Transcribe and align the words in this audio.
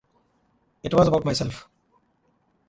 It 0.81 0.95
was 0.95 1.07
about 1.07 1.25
myself. 1.25 1.69